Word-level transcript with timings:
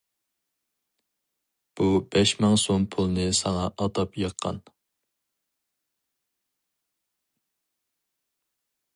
بۇ 1.79 1.89
بەش 2.15 2.31
مىڭ 2.45 2.55
سوم 2.61 2.87
پۇلنى 2.95 3.25
ساڭا 3.39 3.67
ئاتاپ 3.85 4.17
يىغقان. 4.21 4.57